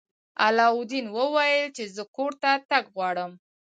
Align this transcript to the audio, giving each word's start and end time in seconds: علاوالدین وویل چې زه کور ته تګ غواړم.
علاوالدین 0.43 1.05
وویل 1.17 1.67
چې 1.75 1.83
زه 1.95 2.03
کور 2.15 2.31
ته 2.41 2.51
تګ 2.69 2.83
غواړم. 2.95 3.31